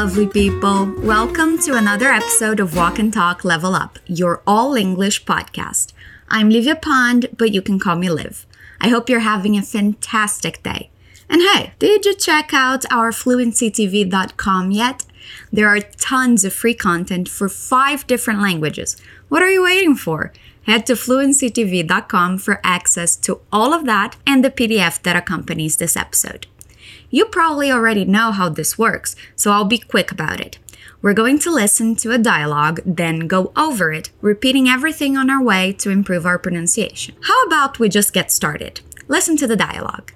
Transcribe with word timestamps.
lovely 0.00 0.26
people. 0.26 0.90
Welcome 1.02 1.58
to 1.58 1.74
another 1.74 2.08
episode 2.10 2.58
of 2.58 2.74
Walk 2.74 2.98
and 2.98 3.12
Talk 3.12 3.44
Level 3.44 3.74
Up, 3.74 3.98
your 4.06 4.40
all 4.46 4.74
English 4.74 5.26
podcast. 5.26 5.92
I'm 6.30 6.48
Livia 6.48 6.74
Pond, 6.74 7.26
but 7.36 7.52
you 7.52 7.60
can 7.60 7.78
call 7.78 7.96
me 7.96 8.08
Liv. 8.08 8.46
I 8.80 8.88
hope 8.88 9.10
you're 9.10 9.28
having 9.34 9.58
a 9.58 9.62
fantastic 9.62 10.62
day. 10.62 10.88
And 11.28 11.42
hey, 11.42 11.74
did 11.78 12.06
you 12.06 12.14
check 12.14 12.54
out 12.54 12.90
our 12.90 13.10
fluencytv.com 13.10 14.70
yet? 14.70 15.04
There 15.52 15.68
are 15.68 15.80
tons 15.80 16.44
of 16.44 16.54
free 16.54 16.72
content 16.72 17.28
for 17.28 17.50
five 17.50 18.06
different 18.06 18.40
languages. 18.40 18.96
What 19.28 19.42
are 19.42 19.50
you 19.50 19.64
waiting 19.64 19.96
for? 19.96 20.32
Head 20.62 20.86
to 20.86 20.94
fluencytv.com 20.94 22.38
for 22.38 22.58
access 22.64 23.16
to 23.16 23.42
all 23.52 23.74
of 23.74 23.84
that 23.84 24.16
and 24.26 24.42
the 24.42 24.50
PDF 24.50 25.02
that 25.02 25.16
accompanies 25.16 25.76
this 25.76 25.94
episode. 25.94 26.46
You 27.10 27.24
probably 27.24 27.72
already 27.72 28.04
know 28.04 28.30
how 28.30 28.48
this 28.48 28.78
works, 28.78 29.16
so 29.34 29.50
I'll 29.50 29.64
be 29.64 29.78
quick 29.78 30.12
about 30.12 30.40
it. 30.40 30.58
We're 31.02 31.12
going 31.14 31.40
to 31.40 31.50
listen 31.50 31.96
to 31.96 32.12
a 32.12 32.18
dialogue, 32.18 32.80
then 32.86 33.26
go 33.26 33.52
over 33.56 33.92
it, 33.92 34.10
repeating 34.20 34.68
everything 34.68 35.16
on 35.16 35.28
our 35.28 35.42
way 35.42 35.72
to 35.74 35.90
improve 35.90 36.24
our 36.24 36.38
pronunciation. 36.38 37.16
How 37.22 37.44
about 37.46 37.78
we 37.80 37.88
just 37.88 38.12
get 38.12 38.30
started? 38.30 38.80
Listen 39.08 39.36
to 39.38 39.48
the 39.48 39.56
dialogue. 39.56 40.12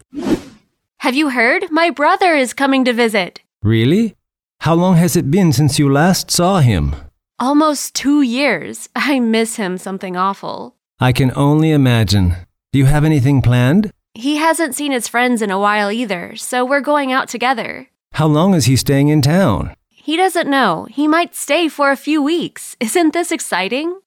Have 0.98 1.16
you 1.16 1.30
heard? 1.30 1.70
My 1.70 1.90
brother 1.90 2.36
is 2.36 2.54
coming 2.54 2.84
to 2.84 2.92
visit. 2.92 3.40
Really? 3.62 4.14
How 4.60 4.74
long 4.74 4.94
has 4.96 5.16
it 5.16 5.30
been 5.30 5.52
since 5.52 5.78
you 5.78 5.90
last 5.90 6.30
saw 6.30 6.60
him? 6.60 6.94
Almost 7.40 7.94
two 7.94 8.22
years. 8.22 8.88
I 8.94 9.18
miss 9.18 9.56
him 9.56 9.78
something 9.78 10.16
awful. 10.16 10.76
I 11.00 11.12
can 11.12 11.32
only 11.34 11.72
imagine. 11.72 12.36
Do 12.72 12.78
you 12.78 12.84
have 12.84 13.04
anything 13.04 13.42
planned? 13.42 13.90
He 14.14 14.36
hasn't 14.36 14.76
seen 14.76 14.92
his 14.92 15.08
friends 15.08 15.42
in 15.42 15.50
a 15.50 15.58
while 15.58 15.90
either, 15.90 16.36
so 16.36 16.64
we're 16.64 16.80
going 16.80 17.10
out 17.10 17.28
together. 17.28 17.88
How 18.12 18.26
long 18.26 18.54
is 18.54 18.66
he 18.66 18.76
staying 18.76 19.08
in 19.08 19.20
town? 19.20 19.74
He 19.90 20.16
doesn't 20.16 20.48
know. 20.48 20.86
He 20.88 21.08
might 21.08 21.34
stay 21.34 21.68
for 21.68 21.90
a 21.90 21.96
few 21.96 22.22
weeks. 22.22 22.76
Isn't 22.80 23.12
this 23.12 23.32
exciting? 23.32 23.98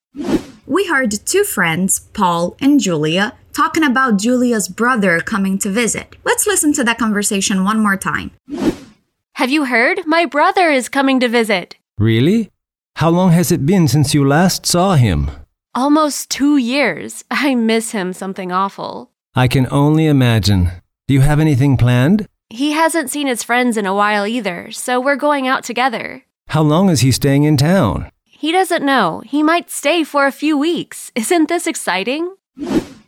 We 0.65 0.87
heard 0.87 1.11
two 1.25 1.43
friends, 1.43 1.99
Paul 1.99 2.55
and 2.61 2.79
Julia, 2.79 3.33
talking 3.53 3.83
about 3.83 4.17
Julia's 4.17 4.69
brother 4.69 5.19
coming 5.19 5.57
to 5.59 5.69
visit. 5.69 6.15
Let's 6.23 6.47
listen 6.47 6.71
to 6.73 6.85
that 6.85 6.99
conversation 6.99 7.65
one 7.65 7.79
more 7.81 7.97
time. 7.97 8.31
Have 9.33 9.49
you 9.49 9.65
heard? 9.65 10.05
My 10.07 10.25
brother 10.25 10.71
is 10.71 10.87
coming 10.87 11.19
to 11.19 11.27
visit. 11.27 11.75
Really? 11.97 12.49
How 12.95 13.09
long 13.09 13.31
has 13.31 13.51
it 13.51 13.65
been 13.65 13.89
since 13.89 14.13
you 14.13 14.25
last 14.25 14.65
saw 14.65 14.95
him? 14.95 15.31
Almost 15.75 16.31
two 16.31 16.55
years. 16.55 17.25
I 17.31 17.55
miss 17.55 17.91
him 17.91 18.13
something 18.13 18.53
awful. 18.53 19.11
I 19.37 19.47
can 19.47 19.67
only 19.69 20.07
imagine. 20.07 20.71
Do 21.07 21.13
you 21.13 21.21
have 21.21 21.39
anything 21.39 21.77
planned? 21.77 22.25
He 22.49 22.71
hasn't 22.71 23.11
seen 23.11 23.27
his 23.27 23.43
friends 23.43 23.77
in 23.77 23.85
a 23.85 23.93
while 23.93 24.25
either, 24.25 24.71
so 24.71 24.99
we're 24.99 25.15
going 25.15 25.47
out 25.47 25.63
together. 25.63 26.23
How 26.47 26.63
long 26.63 26.89
is 26.89 27.01
he 27.01 27.11
staying 27.11 27.43
in 27.43 27.55
town? 27.55 28.09
He 28.23 28.51
doesn't 28.51 28.83
know. 28.83 29.21
He 29.27 29.43
might 29.43 29.69
stay 29.69 30.03
for 30.03 30.25
a 30.25 30.31
few 30.31 30.57
weeks. 30.57 31.11
Isn't 31.13 31.49
this 31.49 31.67
exciting? 31.67 32.35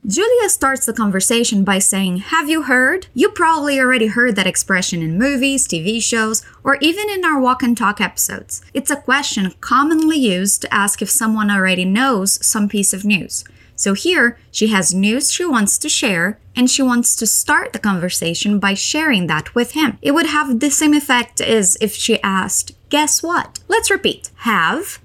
Julia 0.06 0.50
starts 0.50 0.86
the 0.86 0.94
conversation 0.94 1.64
by 1.64 1.80
saying, 1.80 2.18
Have 2.18 2.48
you 2.48 2.62
heard? 2.62 3.08
You 3.16 3.32
probably 3.32 3.80
already 3.80 4.08
heard 4.08 4.36
that 4.36 4.46
expression 4.46 5.02
in 5.02 5.18
movies, 5.18 5.68
TV 5.68 6.00
shows, 6.00 6.46
or 6.64 6.78
even 6.80 7.10
in 7.10 7.26
our 7.26 7.40
walk 7.40 7.64
and 7.64 7.76
talk 7.76 8.00
episodes. 8.00 8.62
It's 8.76 8.92
a 8.92 9.02
question 9.02 9.52
commonly 9.62 10.20
used 10.20 10.62
to 10.62 10.72
ask 10.72 11.02
if 11.02 11.10
someone 11.10 11.50
already 11.50 11.86
knows 11.86 12.46
some 12.46 12.70
piece 12.70 12.94
of 12.94 13.04
news. 13.04 13.44
So 13.80 13.94
here, 13.94 14.38
she 14.52 14.68
has 14.68 14.94
news 14.94 15.32
she 15.32 15.46
wants 15.46 15.78
to 15.78 15.88
share, 15.88 16.38
and 16.54 16.70
she 16.70 16.82
wants 16.82 17.16
to 17.16 17.26
start 17.26 17.72
the 17.72 17.80
conversation 17.80 18.60
by 18.60 18.74
sharing 18.74 19.28
that 19.28 19.56
with 19.56 19.72
him. 19.72 19.98
It 20.02 20.12
would 20.12 20.26
have 20.26 20.60
the 20.60 20.70
same 20.70 20.94
effect 20.94 21.40
as 21.40 21.78
if 21.80 21.94
she 21.96 22.22
asked, 22.22 22.74
Guess 22.90 23.24
what? 23.24 23.60
Let's 23.70 23.90
repeat. 23.90 24.32
Have 24.40 25.00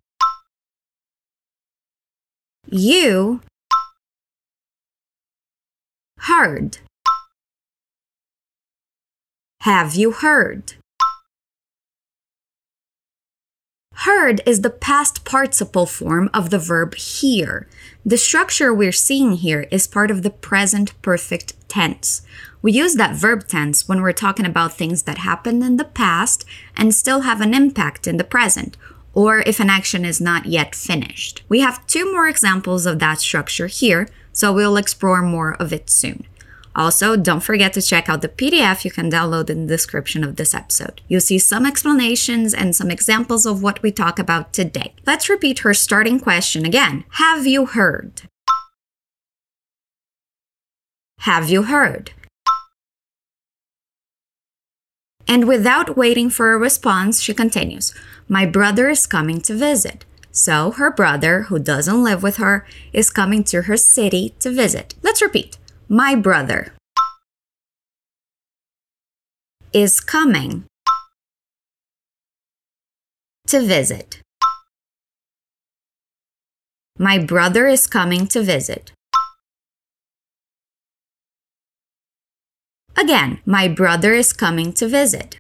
you 2.69 3.43
heard? 6.19 6.79
Have 9.61 9.95
you 9.95 10.11
heard? 10.11 10.75
Heard 14.05 14.43
is 14.45 14.61
the 14.61 14.69
past 14.69 15.25
participle 15.25 15.87
form 15.87 16.29
of 16.35 16.51
the 16.51 16.59
verb 16.59 16.95
hear. 16.95 17.67
The 18.05 18.19
structure 18.19 18.73
we're 18.73 18.93
seeing 18.93 19.33
here 19.37 19.67
is 19.71 19.87
part 19.87 20.11
of 20.11 20.23
the 20.23 20.29
present 20.29 20.93
perfect 21.01 21.55
tense. 21.71 22.21
We 22.61 22.73
use 22.73 22.97
that 22.97 23.17
verb 23.17 23.49
tense 23.49 23.89
when 23.89 24.03
we're 24.03 24.13
talking 24.13 24.45
about 24.45 24.75
things 24.75 25.05
that 25.05 25.17
happened 25.17 25.65
in 25.65 25.79
the 25.79 25.87
past 25.87 26.45
and 26.77 26.95
still 26.95 27.23
have 27.23 27.41
an 27.41 27.55
impact 27.55 28.07
in 28.07 28.19
the 28.19 28.25
present, 28.25 28.77
or 29.15 29.39
if 29.47 29.59
an 29.59 29.71
action 29.71 30.05
is 30.05 30.21
not 30.21 30.45
yet 30.45 30.75
finished. 30.75 31.43
We 31.49 31.61
have 31.61 31.87
two 31.87 32.13
more 32.13 32.29
examples 32.29 32.85
of 32.85 32.99
that 32.99 33.21
structure 33.21 33.69
here, 33.69 34.11
so 34.35 34.53
we'll 34.53 34.77
explore 34.77 35.23
more 35.23 35.55
of 35.55 35.73
it 35.73 35.89
soon. 35.89 36.27
Also, 36.77 37.17
don't 37.17 37.41
forget 37.43 37.73
to 37.73 37.83
check 37.83 38.09
out 38.09 38.21
the 38.21 38.29
PDF 38.29 38.85
you 38.85 38.91
can 38.91 39.11
download 39.11 39.49
in 39.49 39.67
the 39.67 39.75
description 39.75 40.25
of 40.25 40.37
this 40.37 40.55
episode. 40.55 41.01
You'll 41.07 41.21
see 41.21 41.39
some 41.39 41.65
explanations 41.65 42.53
and 42.53 42.75
some 42.75 42.91
examples 42.91 43.47
of 43.47 43.63
what 43.63 43.83
we 43.83 43.93
talk 43.93 44.19
about 44.19 44.53
today. 44.53 44.95
Let's 45.07 45.29
repeat 45.29 45.61
her 45.61 45.73
starting 45.75 46.19
question 46.19 46.67
again. 46.67 47.05
Have 47.11 47.47
you 47.47 47.67
heard? 47.67 48.23
Have 51.21 51.49
you 51.49 51.63
heard? 51.63 52.11
And 55.27 55.49
without 55.49 55.97
waiting 55.97 56.29
for 56.29 56.53
a 56.53 56.59
response, 56.59 57.21
she 57.21 57.33
continues, 57.33 57.95
My 58.29 58.45
brother 58.45 58.89
is 58.89 59.07
coming 59.07 59.41
to 59.43 59.55
visit. 59.55 60.05
So 60.33 60.73
her 60.73 60.91
brother, 60.91 61.43
who 61.43 61.59
doesn't 61.59 62.03
live 62.03 62.23
with 62.23 62.37
her, 62.37 62.67
is 62.93 63.09
coming 63.09 63.45
to 63.45 63.63
her 63.63 63.77
city 63.77 64.35
to 64.41 64.51
visit. 64.51 64.95
Let's 65.03 65.23
repeat. 65.23 65.57
My 65.89 66.15
brother 66.15 66.73
is 69.73 70.01
coming 70.01 70.65
to 73.49 73.61
visit. 73.61 74.21
My 76.99 77.19
brother 77.19 77.67
is 77.67 77.87
coming 77.87 78.27
to 78.29 78.43
visit. 78.43 78.93
Again, 82.97 83.41
my 83.45 83.69
brother 83.69 84.15
is 84.15 84.33
coming 84.33 84.73
to 84.75 84.89
visit. 84.89 85.37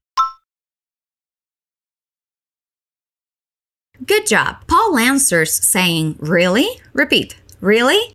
Good 4.04 4.26
job. 4.26 4.56
Paul 4.66 4.98
answers 4.98 5.54
saying, 5.54 6.16
Really? 6.18 6.80
Repeat. 6.92 7.36
Really? 7.60 8.13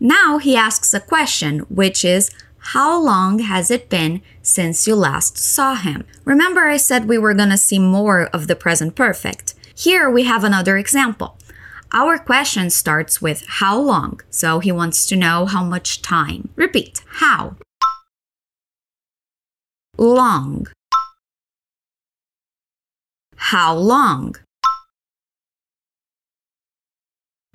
Now 0.00 0.38
he 0.38 0.54
asks 0.54 0.94
a 0.94 1.00
question, 1.00 1.60
which 1.68 2.04
is, 2.04 2.30
How 2.58 3.00
long 3.00 3.40
has 3.40 3.70
it 3.70 3.88
been 3.88 4.22
since 4.42 4.86
you 4.86 4.94
last 4.94 5.36
saw 5.36 5.74
him? 5.74 6.04
Remember, 6.24 6.68
I 6.68 6.76
said 6.76 7.08
we 7.08 7.18
were 7.18 7.34
to 7.34 7.56
see 7.56 7.78
more 7.78 8.26
of 8.26 8.46
the 8.46 8.56
present 8.56 8.94
perfect. 8.94 9.54
Here 9.74 10.08
we 10.08 10.24
have 10.24 10.44
another 10.44 10.76
example. 10.78 11.38
Our 11.92 12.18
question 12.18 12.70
starts 12.70 13.22
with 13.22 13.44
how 13.46 13.78
long, 13.78 14.20
so 14.30 14.58
he 14.58 14.70
wants 14.70 15.06
to 15.06 15.16
know 15.16 15.46
how 15.46 15.64
much 15.64 16.02
time. 16.02 16.50
Repeat, 16.54 17.02
how? 17.06 17.56
Long. 19.96 20.66
How 23.36 23.74
long? 23.74 24.36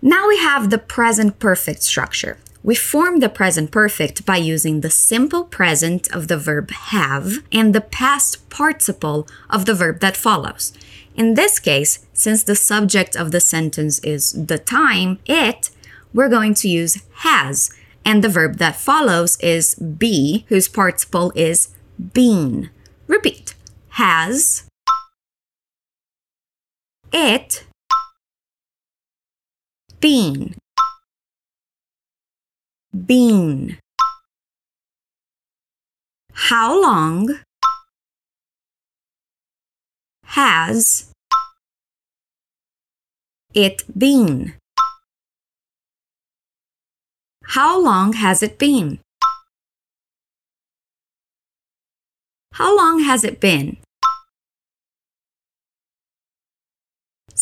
Now 0.05 0.27
we 0.27 0.37
have 0.39 0.69
the 0.69 0.77
present 0.77 1.39
perfect 1.39 1.81
structure. 1.81 2.37
We 2.61 2.75
form 2.75 3.21
the 3.21 3.29
present 3.29 3.71
perfect 3.71 4.25
by 4.25 4.35
using 4.35 4.81
the 4.81 4.89
simple 4.89 5.45
present 5.45 6.13
of 6.13 6.27
the 6.27 6.35
verb 6.35 6.71
have 6.71 7.37
and 7.53 7.73
the 7.73 7.79
past 7.79 8.49
participle 8.49 9.29
of 9.49 9.65
the 9.65 9.73
verb 9.73 10.01
that 10.01 10.17
follows. 10.17 10.73
In 11.15 11.35
this 11.35 11.57
case, 11.57 12.05
since 12.11 12.43
the 12.43 12.53
subject 12.53 13.15
of 13.15 13.31
the 13.31 13.39
sentence 13.39 13.99
is 13.99 14.33
the 14.33 14.57
time, 14.57 15.19
it, 15.25 15.69
we're 16.13 16.27
going 16.27 16.53
to 16.55 16.67
use 16.67 17.01
has, 17.19 17.71
and 18.03 18.21
the 18.21 18.27
verb 18.27 18.57
that 18.57 18.75
follows 18.75 19.39
is 19.39 19.73
be, 19.75 20.45
whose 20.49 20.67
participle 20.67 21.31
is 21.33 21.69
been. 21.97 22.71
Repeat. 23.07 23.55
Has, 23.91 24.65
it, 27.13 27.63
been. 30.03 30.53
Been. 32.91 33.77
How 36.33 36.81
long 36.81 37.39
has 40.25 41.09
it 43.53 43.83
been? 43.97 44.55
How 47.55 47.81
long 47.81 48.11
has 48.11 48.43
it 48.43 48.59
been? 48.59 48.99
How 52.51 52.75
long 52.75 52.99
has 52.99 53.23
it 53.23 53.39
been 53.39 53.77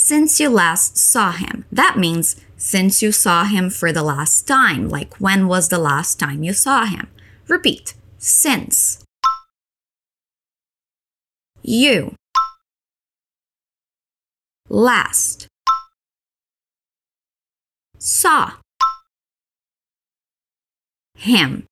since 0.01 0.39
you 0.39 0.49
last 0.49 0.97
saw 0.97 1.31
him. 1.31 1.65
That 1.71 1.95
means 1.95 2.35
since 2.57 3.03
you 3.03 3.11
saw 3.11 3.43
him 3.45 3.69
for 3.69 3.91
the 3.93 4.01
last 4.01 4.47
time, 4.47 4.89
like 4.89 5.13
when 5.21 5.47
was 5.47 5.69
the 5.69 5.77
last 5.77 6.19
time 6.19 6.41
you 6.41 6.53
saw 6.53 6.85
him? 6.85 7.07
Repeat, 7.47 7.93
since. 8.17 9.03
You. 11.61 12.15
Last. 14.69 15.47
Saw. 17.99 18.53
Him. 21.13 21.67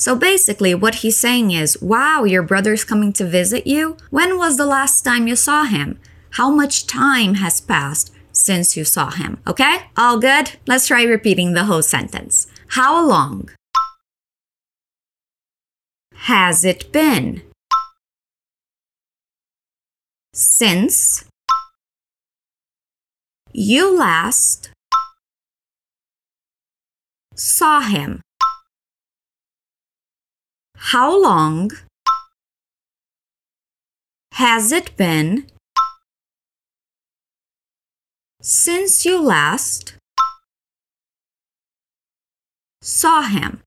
So 0.00 0.16
basically, 0.16 0.74
what 0.74 1.04
he's 1.04 1.20
saying 1.20 1.50
is, 1.50 1.76
wow, 1.82 2.24
your 2.24 2.42
brother's 2.42 2.84
coming 2.84 3.12
to 3.12 3.26
visit 3.26 3.66
you? 3.66 3.98
When 4.08 4.38
was 4.38 4.56
the 4.56 4.64
last 4.64 5.02
time 5.02 5.28
you 5.28 5.36
saw 5.36 5.64
him? 5.64 6.00
How 6.30 6.48
much 6.50 6.86
time 6.86 7.34
has 7.34 7.60
passed 7.60 8.10
since 8.32 8.78
you 8.78 8.84
saw 8.86 9.10
him? 9.10 9.42
Okay? 9.46 9.90
All 9.98 10.18
good? 10.18 10.52
Let's 10.66 10.86
try 10.86 11.02
repeating 11.02 11.52
the 11.52 11.64
whole 11.64 11.82
sentence. 11.82 12.46
How 12.68 13.06
long 13.06 13.50
has 16.14 16.64
it 16.64 16.90
been 16.92 17.42
since 20.32 21.26
you 23.52 23.98
last 23.98 24.70
saw 27.34 27.80
him? 27.80 28.22
How 30.82 31.14
long 31.22 31.70
has 34.32 34.72
it 34.72 34.96
been 34.96 35.46
since 38.40 39.04
you 39.04 39.20
last 39.20 39.94
saw 42.82 43.22
him? 43.22 43.60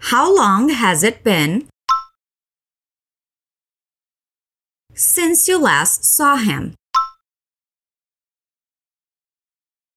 How 0.00 0.34
long 0.34 0.68
has 0.68 1.02
it 1.02 1.24
been 1.24 1.68
since 4.94 5.48
you 5.48 5.58
last 5.58 6.04
saw 6.04 6.36
him? 6.36 6.74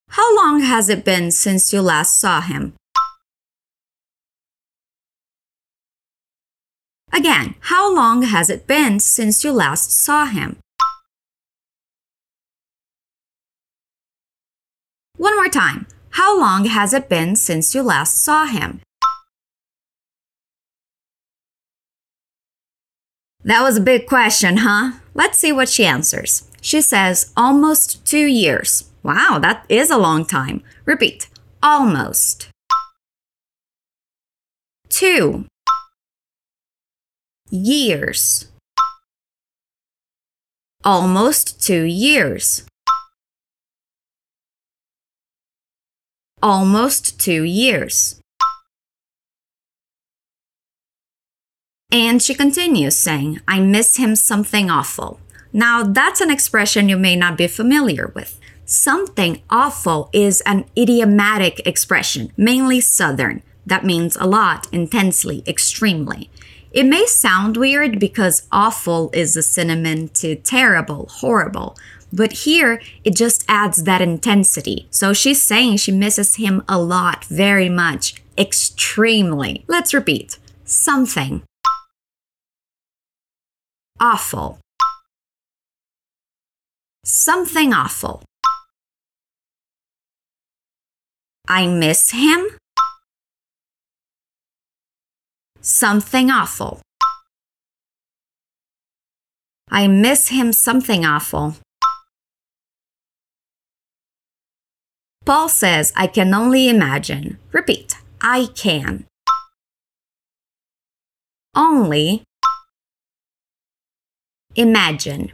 How 0.10 0.36
long 0.36 0.62
has 0.62 0.90
it 0.90 1.06
been 1.06 1.32
since 1.32 1.72
you 1.72 1.82
last 1.82 2.20
saw 2.20 2.42
him? 2.42 2.74
Again, 7.16 7.56
how 7.62 7.96
long 7.96 8.24
has 8.24 8.50
it 8.50 8.68
been 8.68 9.00
since 9.00 9.42
you 9.42 9.54
last 9.54 9.90
saw 9.90 10.26
him? 10.26 10.58
One 15.16 15.34
more 15.38 15.48
time. 15.48 15.88
How 16.10 16.38
long 16.38 16.66
has 16.66 16.94
it 16.94 17.08
been 17.08 17.38
since 17.38 17.74
you 17.74 17.84
last 17.84 18.22
saw 18.22 18.46
him? 18.48 18.82
That 23.46 23.62
was 23.62 23.78
a 23.78 23.82
big 23.82 24.08
question, 24.08 24.58
huh? 24.58 25.00
Let's 25.14 25.40
see 25.40 25.54
what 25.54 25.70
she 25.70 25.86
answers. 25.86 26.52
She 26.60 26.82
says 26.82 27.32
almost 27.38 28.06
two 28.06 28.26
years. 28.26 28.92
Wow, 29.04 29.40
that 29.42 29.66
is 29.70 29.90
a 29.90 29.98
long 29.98 30.26
time. 30.26 30.64
Repeat 30.84 31.30
almost. 31.64 32.50
Two 34.90 35.46
years. 37.56 38.48
Almost 40.84 41.63
two 41.66 41.84
years. 41.84 42.68
Almost 46.42 47.19
two 47.19 47.44
years. 47.44 48.19
And 51.92 52.22
she 52.22 52.36
continues 52.36 52.98
saying, 52.98 53.40
I 53.48 53.62
miss 53.62 53.98
him 53.98 54.16
something 54.16 54.69
awful. 54.69 55.19
Now, 55.54 55.81
that's 55.81 56.19
an 56.19 56.30
expression 56.30 56.90
you 56.90 56.98
may 56.98 57.16
not 57.16 57.38
be 57.38 57.48
familiar 57.48 58.12
with. 58.13 58.40
Something 58.66 59.42
awful 59.50 60.10
is 60.12 60.42
an 60.42 60.66
idiomatic 60.78 61.66
expression, 61.66 62.31
mainly 62.36 62.81
Southern. 62.81 63.44
That 63.66 63.86
means 63.86 64.18
a 64.18 64.28
lot, 64.28 64.68
intensely, 64.74 65.44
extremely. 65.48 66.30
It 66.75 66.86
may 66.86 67.06
sound 67.06 67.56
weird 67.56 68.01
because 68.01 68.50
awful 68.51 69.10
is 69.13 69.38
a 69.38 69.42
synonym 69.42 70.10
to 70.10 70.36
terrible, 70.36 71.07
horrible, 71.10 71.77
but 72.12 72.33
here 72.44 72.81
it 73.06 73.16
just 73.16 73.45
adds 73.48 73.83
that 73.83 74.01
intensity. 74.01 74.86
So 74.89 75.13
she's 75.13 75.42
saying 75.42 75.77
she 75.77 75.94
misses 75.94 76.36
him 76.36 76.63
a 76.68 76.77
lot, 76.77 77.24
very 77.24 77.69
much, 77.69 78.22
extremely. 78.38 79.63
Let's 79.69 79.94
repeat 79.94 80.38
something 80.66 81.44
awful. 83.98 84.60
Something 87.06 87.74
awful. 87.74 88.22
I 91.48 91.68
miss 91.68 92.12
him 92.12 92.50
something 95.66 96.30
awful. 96.30 96.80
I 99.70 99.88
miss 99.88 100.28
him 100.28 100.54
something 100.54 101.04
awful. 101.04 101.56
Paul 105.26 105.50
says, 105.50 105.92
I 105.96 106.06
can 106.06 106.34
only 106.36 106.70
imagine. 106.70 107.40
Repeat, 107.52 107.96
I 108.22 108.48
can. 108.54 109.06
Only 111.56 112.24
imagine. 114.56 115.34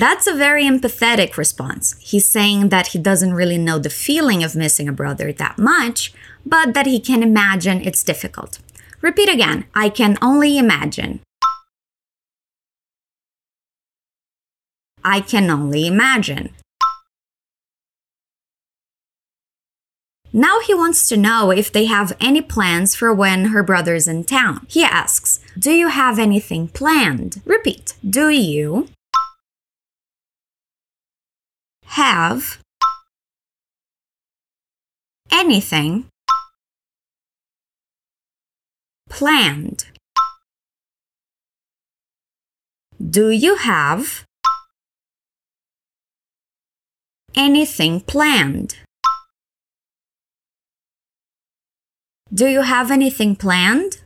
That's 0.00 0.26
a 0.26 0.32
very 0.32 0.64
empathetic 0.64 1.36
response. 1.36 1.94
He's 2.00 2.24
saying 2.24 2.70
that 2.70 2.86
he 2.88 2.98
doesn't 2.98 3.34
really 3.34 3.58
know 3.58 3.78
the 3.78 3.90
feeling 3.90 4.42
of 4.42 4.56
missing 4.56 4.88
a 4.88 4.94
brother 4.94 5.30
that 5.30 5.58
much, 5.58 6.14
but 6.46 6.72
that 6.72 6.86
he 6.86 6.98
can 7.00 7.22
imagine 7.22 7.82
it's 7.82 8.02
difficult. 8.02 8.60
Repeat 9.02 9.28
again 9.28 9.66
I 9.74 9.90
can 9.90 10.16
only 10.22 10.56
imagine. 10.56 11.20
I 15.04 15.20
can 15.20 15.50
only 15.50 15.86
imagine. 15.86 16.54
Now 20.32 20.60
he 20.60 20.72
wants 20.72 21.10
to 21.10 21.18
know 21.18 21.50
if 21.50 21.70
they 21.70 21.84
have 21.84 22.16
any 22.18 22.40
plans 22.40 22.94
for 22.94 23.12
when 23.12 23.46
her 23.46 23.62
brother's 23.62 24.08
in 24.08 24.24
town. 24.24 24.64
He 24.66 24.82
asks, 24.82 25.40
Do 25.58 25.72
you 25.72 25.88
have 25.88 26.18
anything 26.18 26.68
planned? 26.68 27.42
Repeat, 27.44 27.96
Do 28.08 28.30
you 28.30 28.88
have 31.90 32.58
anything 35.32 36.06
planned? 39.08 39.86
Do 43.00 43.30
you 43.30 43.56
have 43.56 44.24
anything 47.34 48.00
planned? 48.00 48.76
Do 52.32 52.46
you 52.46 52.62
have 52.62 52.92
anything 52.92 53.34
planned? 53.34 54.02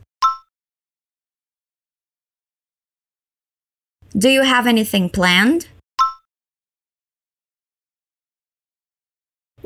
Do 4.17 4.29
you 4.29 4.41
have 4.41 4.65
anything 4.65 5.09
planned? 5.09 5.67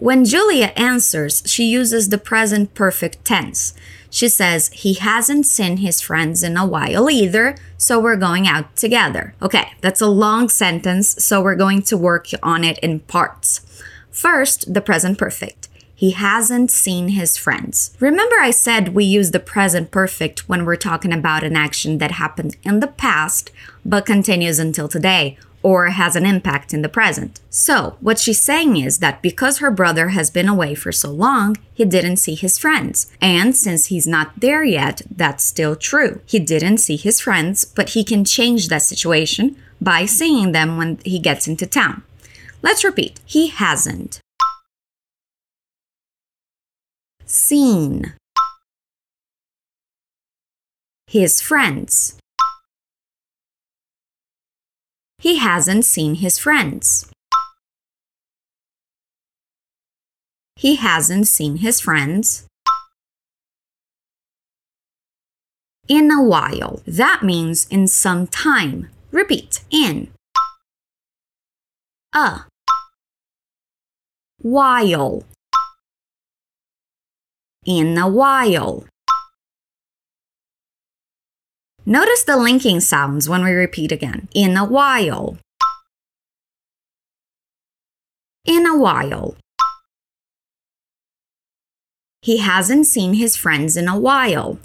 When 0.01 0.23
Julia 0.23 0.71
answers, 0.77 1.43
she 1.45 1.65
uses 1.65 2.07
the 2.07 2.17
present 2.17 2.73
perfect 2.73 3.25
tense. 3.25 3.73
She 4.09 4.29
says, 4.29 4.69
He 4.69 4.93
hasn't 4.93 5.45
seen 5.45 5.77
his 5.77 5.99
friends 5.99 6.41
in 6.41 6.55
a 6.55 6.65
while 6.65 7.09
either, 7.09 7.57
so 7.77 7.99
we're 7.99 8.15
going 8.15 8.47
out 8.47 8.77
together. 8.77 9.33
Okay, 9.41 9.73
that's 9.81 9.99
a 9.99 10.07
long 10.07 10.47
sentence, 10.47 11.21
so 11.21 11.41
we're 11.41 11.57
going 11.57 11.81
to 11.81 11.97
work 11.97 12.27
on 12.41 12.63
it 12.63 12.79
in 12.79 13.01
parts. 13.01 13.59
First, 14.09 14.73
the 14.73 14.79
present 14.79 15.17
perfect. 15.17 15.67
He 15.93 16.11
hasn't 16.11 16.71
seen 16.71 17.09
his 17.09 17.35
friends. 17.35 17.93
Remember, 17.99 18.37
I 18.39 18.51
said 18.51 18.95
we 18.95 19.03
use 19.03 19.31
the 19.31 19.39
present 19.41 19.91
perfect 19.91 20.47
when 20.47 20.63
we're 20.63 20.77
talking 20.77 21.11
about 21.11 21.43
an 21.43 21.57
action 21.57 21.97
that 21.97 22.11
happened 22.11 22.55
in 22.63 22.79
the 22.79 22.87
past 22.87 23.51
but 23.83 24.05
continues 24.05 24.59
until 24.59 24.87
today, 24.87 25.37
or 25.61 25.87
has 25.87 26.15
an 26.15 26.25
impact 26.25 26.73
in 26.73 26.81
the 26.81 26.89
present. 26.89 27.39
So, 27.49 27.97
what 27.99 28.19
she's 28.19 28.41
saying 28.41 28.77
is 28.77 28.99
that 28.99 29.21
because 29.21 29.57
her 29.57 29.71
brother 29.71 30.09
has 30.09 30.31
been 30.31 30.47
away 30.47 30.75
for 30.75 30.91
so 30.91 31.11
long, 31.11 31.57
he 31.73 31.85
didn't 31.85 32.17
see 32.17 32.35
his 32.35 32.57
friends. 32.57 33.11
And 33.21 33.55
since 33.55 33.87
he's 33.87 34.07
not 34.07 34.39
there 34.39 34.63
yet, 34.63 35.01
that's 35.09 35.43
still 35.43 35.75
true. 35.75 36.21
He 36.25 36.39
didn't 36.39 36.77
see 36.77 36.95
his 36.95 37.19
friends, 37.19 37.65
but 37.65 37.89
he 37.89 38.03
can 38.03 38.23
change 38.23 38.69
that 38.69 38.83
situation 38.83 39.55
by 39.81 40.05
seeing 40.05 40.51
them 40.51 40.77
when 40.77 40.99
he 41.03 41.19
gets 41.19 41.47
into 41.47 41.65
town. 41.65 42.03
Let's 42.61 42.83
repeat. 42.83 43.19
He 43.25 43.47
hasn't 43.47 44.19
seen 47.25 48.13
his 51.07 51.41
friends. 51.41 52.17
He 55.19 55.37
hasn't 55.37 55.83
seen 55.83 56.15
his 56.15 56.39
friends. 56.39 57.11
He 60.55 60.75
hasn't 60.75 61.27
seen 61.27 61.57
his 61.57 61.81
friends 61.81 62.47
in 65.89 66.09
a 66.11 66.23
while. 66.23 66.81
That 66.87 67.21
means 67.21 67.67
in 67.67 67.87
some 67.87 68.27
time. 68.27 68.89
Repeat 69.11 69.61
in 69.69 70.09
a 72.13 72.45
while. 74.41 75.23
In 77.65 77.97
a 77.97 78.07
while. 78.07 78.85
Notice 81.89 82.23
the 82.23 82.37
linking 82.37 82.81
sounds 82.81 83.27
when 83.27 83.43
we 83.43 83.49
repeat 83.49 83.91
again. 83.91 84.27
In 84.35 84.55
a 84.55 84.63
while. 84.63 85.39
In 88.45 88.67
a 88.67 88.77
while. 88.77 89.35
He 92.21 92.37
hasn't 92.37 92.85
seen 92.85 93.15
his 93.15 93.35
friends 93.35 93.75
in 93.75 93.87
a 93.87 93.97
while. 93.97 94.59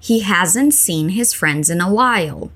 He 0.00 0.20
hasn't 0.20 0.74
seen 0.74 1.10
his 1.10 1.32
friends 1.32 1.70
in 1.70 1.80
a 1.80 1.92
while. 1.92 2.50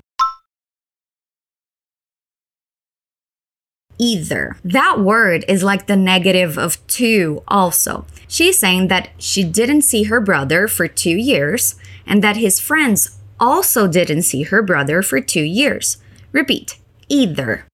Either. 3.99 4.55
That 4.63 4.99
word 4.99 5.43
is 5.47 5.61
like 5.61 5.87
the 5.87 5.97
negative 5.97 6.57
of 6.57 6.85
two, 6.87 7.43
also. 7.47 8.05
She's 8.27 8.57
saying 8.57 8.87
that 8.87 9.09
she 9.17 9.43
didn't 9.43 9.81
see 9.81 10.03
her 10.03 10.21
brother 10.21 10.67
for 10.67 10.87
two 10.87 11.17
years 11.17 11.75
and 12.07 12.23
that 12.23 12.37
his 12.37 12.59
friends 12.59 13.19
also 13.39 13.87
didn't 13.87 14.23
see 14.23 14.43
her 14.43 14.61
brother 14.61 15.01
for 15.01 15.19
two 15.19 15.43
years. 15.43 15.97
Repeat. 16.31 16.77
Either. 17.09 17.65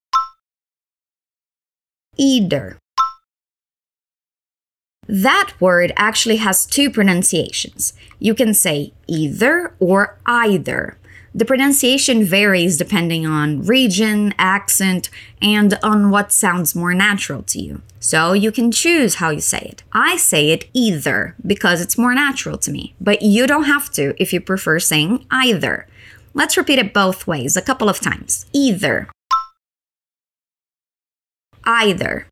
Either. 2.17 2.77
That 5.07 5.53
word 5.59 5.93
actually 5.95 6.37
has 6.37 6.65
two 6.65 6.89
pronunciations. 6.89 7.93
You 8.17 8.33
can 8.33 8.53
say 8.53 8.93
either 9.07 9.75
or 9.79 10.17
either. 10.25 10.97
The 11.35 11.45
pronunciation 11.45 12.23
varies 12.23 12.77
depending 12.77 13.25
on 13.27 13.61
region, 13.63 14.33
accent, 14.39 15.09
and 15.41 15.77
on 15.83 16.09
what 16.09 16.31
sounds 16.31 16.73
more 16.73 16.93
natural 16.93 17.43
to 17.43 17.61
you. 17.61 17.81
So 17.99 18.33
you 18.33 18.51
can 18.51 18.71
choose 18.71 19.15
how 19.15 19.31
you 19.31 19.41
say 19.41 19.59
it. 19.59 19.83
I 19.91 20.15
say 20.15 20.51
it 20.51 20.69
either 20.73 21.35
because 21.45 21.81
it's 21.81 21.97
more 21.97 22.15
natural 22.15 22.57
to 22.59 22.71
me, 22.71 22.95
but 23.01 23.21
you 23.21 23.45
don't 23.45 23.65
have 23.65 23.91
to 23.91 24.15
if 24.17 24.31
you 24.31 24.39
prefer 24.39 24.79
saying 24.79 25.25
either. 25.29 25.87
Let's 26.33 26.57
repeat 26.57 26.79
it 26.79 26.93
both 26.93 27.27
ways 27.27 27.57
a 27.57 27.61
couple 27.61 27.89
of 27.89 27.99
times. 27.99 28.45
Either. 28.53 29.09
Either 31.65 32.27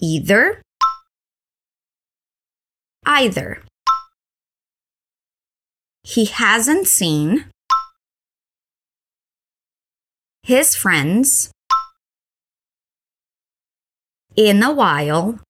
either, 0.00 0.62
either. 3.04 3.62
He 6.06 6.26
hasn't 6.26 6.86
seen 6.86 7.46
his 10.44 10.76
friends 10.76 11.50
in 14.36 14.62
a 14.62 14.72
while 14.72 15.40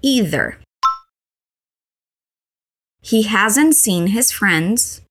either. 0.00 0.60
He 3.02 3.24
hasn't 3.24 3.74
seen 3.74 4.06
his 4.06 4.30
friends 4.30 5.02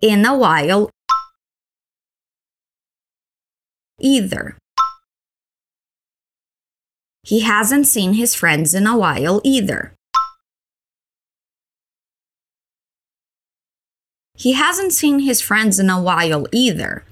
in 0.00 0.26
a 0.26 0.36
while 0.36 0.90
either. 4.00 4.58
He 7.24 7.40
hasn't 7.40 7.86
seen 7.86 8.14
his 8.14 8.34
friends 8.34 8.74
in 8.74 8.86
a 8.86 8.96
while 8.96 9.40
either. 9.44 9.92
He 14.34 14.54
hasn't 14.54 14.92
seen 14.92 15.20
his 15.20 15.40
friends 15.40 15.78
in 15.78 15.88
a 15.88 16.02
while 16.02 16.46
either. 16.50 17.04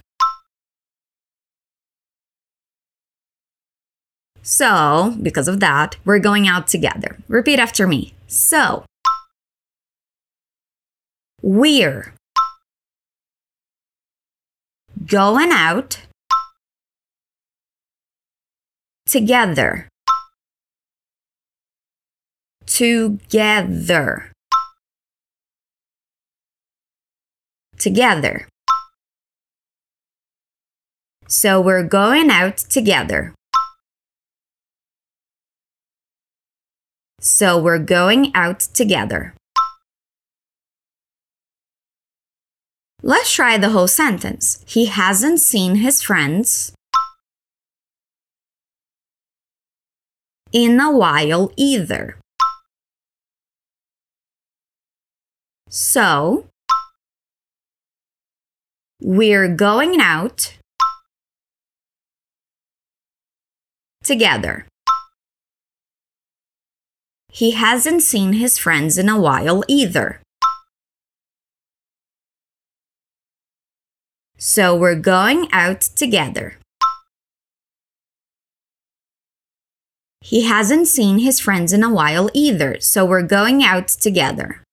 So, 4.43 5.17
because 5.23 5.47
of 5.47 5.61
that, 5.61 5.97
we're 6.05 6.19
going 6.19 6.49
out 6.49 6.67
together. 6.67 7.19
Repeat 7.29 7.61
after 7.61 7.87
me. 7.87 8.15
So, 8.27 8.85
we're 11.41 12.15
going 15.07 15.53
out 15.53 16.01
together 19.07 19.87
together 22.71 24.31
together 27.79 28.47
so 31.27 31.61
we're 31.61 31.83
going 31.83 32.31
out 32.31 32.57
together 32.57 33.35
so 37.19 37.59
we're 37.59 37.79
going 37.79 38.31
out 38.35 38.61
together 38.61 39.35
Let's 43.03 43.33
try 43.33 43.57
the 43.57 43.71
whole 43.71 43.89
sentence. 43.89 44.63
He 44.67 44.85
hasn't 44.87 45.41
seen 45.41 45.77
his 45.77 46.03
friends 46.03 46.75
in 50.53 50.79
a 50.79 50.95
while 50.95 51.51
either. 51.57 52.20
So, 55.73 56.49
we're 59.01 59.55
going 59.55 60.01
out 60.01 60.59
together. 64.03 64.67
He 67.31 67.53
hasn't 67.53 68.03
seen 68.03 68.33
his 68.33 68.59
friends 68.59 68.99
in 68.99 69.09
a 69.09 69.19
while 69.19 69.63
either. 69.69 70.21
So 74.37 74.75
we're 74.75 74.97
going 74.97 75.49
out 75.53 75.83
together. 75.83 76.57
He 80.21 80.43
hasn't 80.47 80.89
seen 80.89 81.21
his 81.21 81.39
friends 81.39 81.73
in 81.73 81.85
a 81.85 81.95
while 81.95 82.29
either, 82.35 82.81
so 82.81 83.05
we're 83.05 83.23
going 83.23 83.63
out 83.63 83.87
together. 83.87 84.65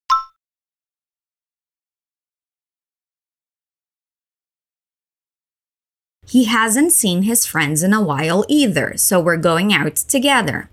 He 6.29 6.43
hasn't 6.43 6.91
seen 6.91 7.21
his 7.23 7.45
friends 7.45 7.83
in 7.83 7.93
a 7.93 8.01
while 8.01 8.43
either, 8.49 8.97
so 8.97 9.17
we're 9.17 9.37
going 9.37 9.73
out 9.73 9.95
together. 9.95 10.69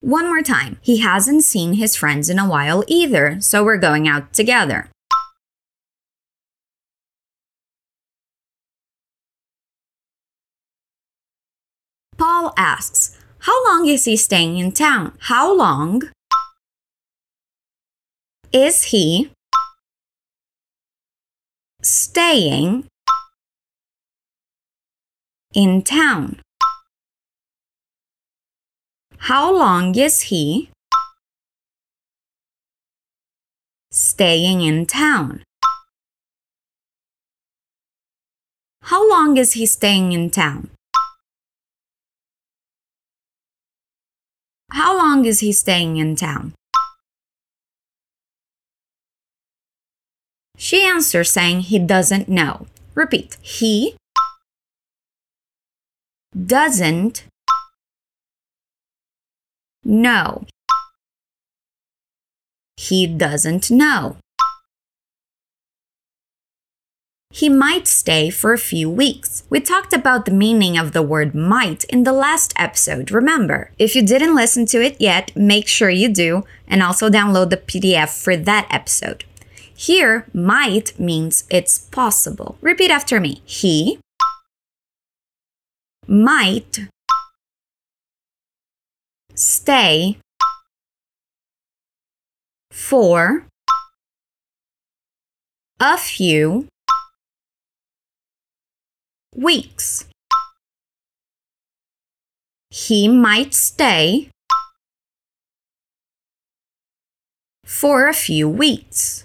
One 0.00 0.24
more 0.26 0.40
time. 0.40 0.78
He 0.80 1.00
hasn't 1.00 1.44
seen 1.44 1.74
his 1.74 1.94
friends 1.94 2.30
in 2.30 2.38
a 2.38 2.48
while 2.48 2.82
either, 2.88 3.38
so 3.40 3.62
we're 3.62 3.76
going 3.76 4.08
out 4.08 4.32
together. 4.32 4.88
Paul 12.16 12.54
asks, 12.56 13.18
How 13.40 13.62
long 13.66 13.86
is 13.86 14.06
he 14.06 14.16
staying 14.16 14.56
in 14.56 14.72
town? 14.72 15.18
How 15.20 15.54
long 15.54 16.02
is 18.52 18.84
he 18.84 19.30
staying 21.82 22.86
in 25.54 25.82
town? 25.82 26.40
How 29.18 29.52
long 29.56 29.94
is 29.94 30.22
he 30.22 30.70
staying 33.92 34.62
in 34.62 34.86
town? 34.86 35.44
How 38.82 39.08
long 39.08 39.36
is 39.36 39.52
he 39.52 39.66
staying 39.66 40.10
in 40.12 40.30
town? 40.30 40.70
How 44.72 44.96
long 44.96 45.24
is 45.24 45.40
he 45.40 45.52
staying 45.52 45.98
in 45.98 46.16
town? 46.16 46.54
She 50.62 50.84
answers 50.84 51.32
saying 51.32 51.60
he 51.60 51.78
doesn't 51.78 52.28
know. 52.28 52.66
Repeat. 52.94 53.38
He 53.40 53.96
doesn't 56.36 57.24
know. 59.82 60.44
He 62.76 63.06
doesn't 63.06 63.70
know. 63.70 64.18
He 67.30 67.48
might 67.48 67.88
stay 67.88 68.28
for 68.28 68.52
a 68.52 68.58
few 68.58 68.90
weeks. 68.90 69.44
We 69.48 69.60
talked 69.60 69.94
about 69.94 70.26
the 70.26 70.30
meaning 70.30 70.76
of 70.76 70.92
the 70.92 71.00
word 71.02 71.34
might 71.34 71.84
in 71.84 72.02
the 72.02 72.12
last 72.12 72.52
episode, 72.56 73.10
remember? 73.10 73.70
If 73.78 73.96
you 73.96 74.02
didn't 74.02 74.34
listen 74.34 74.66
to 74.66 74.82
it 74.82 75.00
yet, 75.00 75.34
make 75.34 75.68
sure 75.68 75.88
you 75.88 76.10
do 76.10 76.44
and 76.68 76.82
also 76.82 77.08
download 77.08 77.48
the 77.48 77.56
PDF 77.56 78.22
for 78.22 78.36
that 78.36 78.66
episode. 78.68 79.24
Here, 79.80 80.26
might 80.34 81.00
means 81.00 81.44
it's 81.48 81.78
possible. 81.78 82.58
Repeat 82.60 82.90
after 82.90 83.18
me. 83.18 83.40
He 83.46 83.98
might 86.06 86.80
stay 89.34 90.18
for 92.70 93.46
a 95.80 95.96
few 95.96 96.68
weeks. 99.34 100.04
He 102.68 103.08
might 103.08 103.54
stay 103.54 104.28
for 107.64 108.08
a 108.08 108.12
few 108.12 108.46
weeks. 108.46 109.24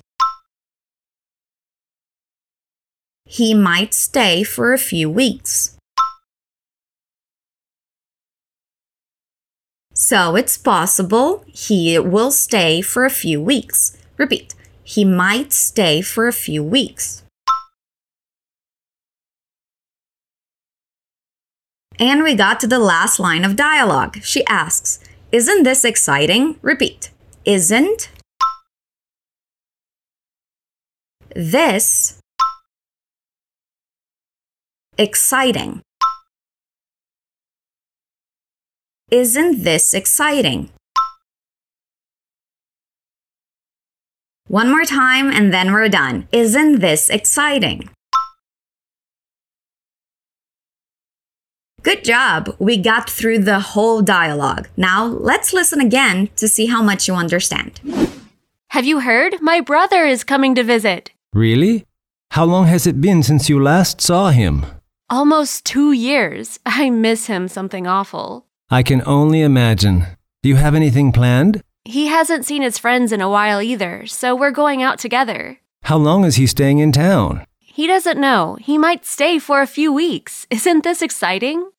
He 3.26 3.54
might 3.54 3.94
stay 3.94 4.44
for 4.44 4.72
a 4.72 4.78
few 4.78 5.10
weeks. 5.10 5.76
So 9.94 10.36
it's 10.36 10.58
possible 10.58 11.44
he 11.48 11.98
will 11.98 12.32
stay 12.32 12.82
for 12.82 13.06
a 13.06 13.10
few 13.10 13.42
weeks. 13.42 13.98
Repeat. 14.18 14.54
He 14.84 15.04
might 15.04 15.52
stay 15.52 16.02
for 16.02 16.28
a 16.28 16.34
few 16.34 16.64
weeks. 16.64 17.24
And 21.98 22.24
we 22.24 22.36
got 22.36 22.60
to 22.60 22.68
the 22.68 22.78
last 22.78 23.20
line 23.20 23.46
of 23.46 23.56
dialogue. 23.56 24.22
She 24.22 24.46
asks, 24.48 25.00
Isn't 25.32 25.64
this 25.64 25.86
exciting? 25.86 26.60
Repeat. 26.62 27.10
Isn't 27.46 28.10
this 31.34 32.20
exciting. 34.98 35.82
Isn't 39.12 39.64
this 39.64 39.94
exciting? 39.94 40.70
One 44.48 44.70
more 44.70 44.86
time 44.86 45.32
and 45.32 45.54
then 45.54 45.72
we're 45.72 45.90
done. 45.90 46.28
Isn't 46.32 46.80
this 46.80 47.10
exciting? 47.10 47.90
Good 51.82 52.04
job! 52.04 52.56
We 52.58 52.78
got 52.78 53.10
through 53.10 53.40
the 53.40 53.60
whole 53.60 54.02
dialogue. 54.02 54.70
Now 54.76 55.06
let's 55.06 55.54
listen 55.54 55.80
again 55.80 56.30
to 56.38 56.48
see 56.48 56.66
how 56.66 56.82
much 56.82 57.08
you 57.08 57.14
understand. 57.14 57.80
Have 58.70 58.86
you 58.86 59.02
heard? 59.02 59.40
My 59.40 59.62
brother 59.62 60.06
is 60.06 60.24
coming 60.24 60.56
to 60.56 60.64
visit. 60.64 61.12
Really? 61.34 61.86
How 62.32 62.44
long 62.46 62.66
has 62.66 62.88
it 62.88 63.00
been 63.02 63.22
since 63.22 63.50
you 63.50 63.62
last 63.62 64.02
saw 64.02 64.32
him? 64.32 64.66
Almost 65.10 65.66
two 65.66 65.92
years. 65.92 66.60
I 66.66 66.90
miss 66.90 67.28
him 67.28 67.48
something 67.48 67.86
awful. 67.86 68.46
I 68.70 68.82
can 68.82 69.04
only 69.06 69.42
imagine. 69.42 70.06
Do 70.42 70.50
you 70.50 70.56
have 70.56 70.74
anything 70.74 71.12
planned? 71.12 71.62
He 71.84 72.08
hasn't 72.08 72.46
seen 72.46 72.64
his 72.64 72.80
friends 72.80 73.12
in 73.12 73.22
a 73.22 73.30
while 73.30 73.62
either, 73.62 74.08
so 74.08 74.36
we're 74.36 74.50
going 74.50 74.82
out 74.82 74.98
together. 74.98 75.60
How 75.84 75.98
long 75.98 76.26
is 76.26 76.38
he 76.38 76.48
staying 76.48 76.80
in 76.80 76.92
town? 76.92 77.46
He 77.60 77.86
doesn't 77.86 78.20
know. 78.20 78.58
He 78.60 78.80
might 78.80 79.06
stay 79.06 79.38
for 79.38 79.62
a 79.62 79.68
few 79.68 79.94
weeks. 79.94 80.48
Isn't 80.50 80.84
this 80.84 81.04
exciting? 81.04 81.70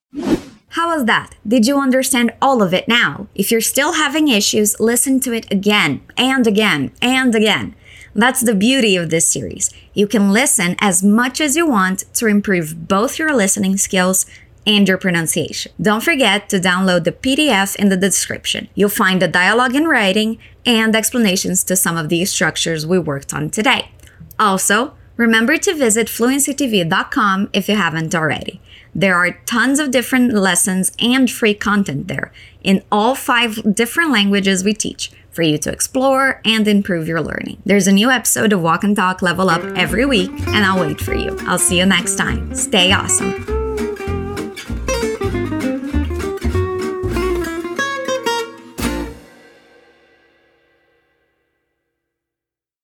How 0.68 0.94
was 0.94 1.06
that? 1.06 1.34
Did 1.46 1.66
you 1.66 1.80
understand 1.80 2.32
all 2.40 2.62
of 2.62 2.72
it 2.72 2.86
now? 2.86 3.26
If 3.34 3.50
you're 3.50 3.60
still 3.60 3.94
having 3.94 4.28
issues, 4.28 4.78
listen 4.78 5.18
to 5.20 5.32
it 5.32 5.50
again 5.50 6.02
and 6.16 6.46
again 6.46 6.92
and 7.02 7.34
again. 7.34 7.74
That's 8.16 8.40
the 8.40 8.54
beauty 8.54 8.96
of 8.96 9.10
this 9.10 9.28
series. 9.28 9.68
You 9.92 10.06
can 10.06 10.32
listen 10.32 10.74
as 10.78 11.02
much 11.02 11.38
as 11.38 11.54
you 11.54 11.68
want 11.68 12.04
to 12.14 12.26
improve 12.26 12.88
both 12.88 13.18
your 13.18 13.34
listening 13.36 13.76
skills 13.76 14.24
and 14.66 14.88
your 14.88 14.96
pronunciation. 14.96 15.70
Don't 15.80 16.02
forget 16.02 16.48
to 16.48 16.58
download 16.58 17.04
the 17.04 17.12
PDF 17.12 17.76
in 17.76 17.90
the 17.90 17.96
description. 17.96 18.68
You'll 18.74 18.88
find 18.88 19.20
the 19.20 19.28
dialogue 19.28 19.76
in 19.76 19.86
writing 19.86 20.38
and 20.64 20.96
explanations 20.96 21.62
to 21.64 21.76
some 21.76 21.98
of 21.98 22.08
these 22.08 22.32
structures 22.32 22.86
we 22.86 22.98
worked 22.98 23.34
on 23.34 23.50
today. 23.50 23.90
Also, 24.38 24.94
remember 25.18 25.58
to 25.58 25.74
visit 25.74 26.06
fluencytv.com 26.08 27.50
if 27.52 27.68
you 27.68 27.76
haven't 27.76 28.14
already. 28.14 28.62
There 28.94 29.14
are 29.14 29.38
tons 29.44 29.78
of 29.78 29.90
different 29.90 30.32
lessons 30.32 30.90
and 30.98 31.30
free 31.30 31.52
content 31.52 32.08
there 32.08 32.32
in 32.62 32.82
all 32.90 33.14
five 33.14 33.74
different 33.74 34.10
languages 34.10 34.64
we 34.64 34.72
teach 34.72 35.12
for 35.36 35.42
you 35.42 35.58
to 35.58 35.70
explore 35.70 36.40
and 36.44 36.66
improve 36.66 37.06
your 37.06 37.20
learning. 37.20 37.62
There's 37.64 37.86
a 37.86 37.92
new 37.92 38.10
episode 38.10 38.52
of 38.52 38.62
Walk 38.62 38.82
and 38.82 38.96
Talk 38.96 39.22
Level 39.22 39.50
Up 39.50 39.62
every 39.76 40.06
week, 40.06 40.30
and 40.30 40.64
I'll 40.64 40.80
wait 40.80 41.00
for 41.00 41.14
you. 41.14 41.36
I'll 41.42 41.58
see 41.58 41.78
you 41.78 41.86
next 41.86 42.16
time. 42.16 42.54
Stay 42.54 42.90
awesome. 42.90 43.34